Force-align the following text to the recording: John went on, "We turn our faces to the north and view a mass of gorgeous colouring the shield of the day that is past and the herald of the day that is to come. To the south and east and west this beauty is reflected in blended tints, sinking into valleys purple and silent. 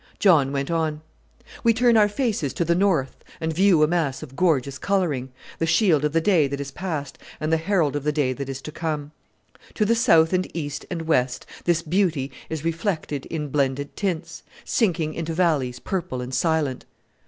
John 0.17 0.51
went 0.51 0.71
on, 0.71 1.01
"We 1.63 1.75
turn 1.75 1.95
our 1.95 2.09
faces 2.09 2.53
to 2.55 2.65
the 2.65 2.73
north 2.73 3.23
and 3.39 3.53
view 3.53 3.83
a 3.83 3.87
mass 3.87 4.23
of 4.23 4.35
gorgeous 4.35 4.79
colouring 4.79 5.31
the 5.59 5.67
shield 5.67 6.03
of 6.03 6.11
the 6.11 6.19
day 6.19 6.47
that 6.47 6.59
is 6.59 6.71
past 6.71 7.19
and 7.39 7.53
the 7.53 7.57
herald 7.57 7.95
of 7.95 8.03
the 8.03 8.11
day 8.11 8.33
that 8.33 8.49
is 8.49 8.63
to 8.63 8.71
come. 8.71 9.11
To 9.75 9.85
the 9.85 9.93
south 9.93 10.33
and 10.33 10.49
east 10.57 10.87
and 10.89 11.03
west 11.03 11.45
this 11.65 11.83
beauty 11.83 12.31
is 12.49 12.65
reflected 12.65 13.27
in 13.27 13.49
blended 13.49 13.95
tints, 13.95 14.41
sinking 14.65 15.13
into 15.13 15.35
valleys 15.35 15.77
purple 15.77 16.19
and 16.19 16.33
silent. 16.33 16.83